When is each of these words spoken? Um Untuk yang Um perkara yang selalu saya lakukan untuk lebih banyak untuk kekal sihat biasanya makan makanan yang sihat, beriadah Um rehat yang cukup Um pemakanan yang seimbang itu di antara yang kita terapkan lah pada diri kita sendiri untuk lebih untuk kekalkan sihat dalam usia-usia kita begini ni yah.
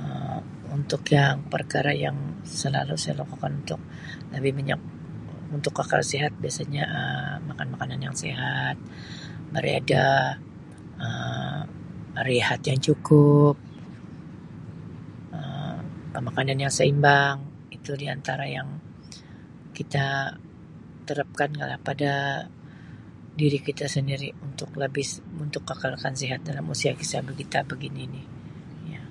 Um 0.00 0.44
Untuk 0.76 1.02
yang 1.16 1.36
Um 1.44 1.48
perkara 1.54 1.92
yang 2.04 2.16
selalu 2.62 2.94
saya 3.02 3.14
lakukan 3.22 3.52
untuk 3.60 3.80
lebih 4.34 4.52
banyak 4.58 4.80
untuk 5.56 5.72
kekal 5.78 6.02
sihat 6.12 6.32
biasanya 6.42 6.84
makan 7.48 7.68
makanan 7.74 8.00
yang 8.06 8.16
sihat, 8.22 8.76
beriadah 9.54 10.20
Um 11.06 11.62
rehat 12.28 12.60
yang 12.68 12.80
cukup 12.86 13.54
Um 15.36 15.78
pemakanan 16.14 16.58
yang 16.64 16.72
seimbang 16.78 17.36
itu 17.76 17.92
di 18.00 18.06
antara 18.16 18.44
yang 18.56 18.68
kita 19.78 20.06
terapkan 21.08 21.50
lah 21.60 21.76
pada 21.88 22.12
diri 23.40 23.58
kita 23.68 23.84
sendiri 23.94 24.28
untuk 24.48 24.70
lebih 24.82 25.04
untuk 25.44 25.62
kekalkan 25.68 26.14
sihat 26.20 26.40
dalam 26.48 26.64
usia-usia 26.74 27.20
kita 27.40 27.58
begini 27.72 28.02
ni 28.14 28.22
yah. 28.92 29.06